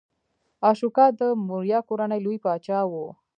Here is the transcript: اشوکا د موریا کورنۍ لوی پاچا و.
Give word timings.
اشوکا 0.69 1.05
د 1.19 1.21
موریا 1.47 1.79
کورنۍ 1.87 2.19
لوی 2.25 2.37
پاچا 2.45 2.79
و. 2.89 2.93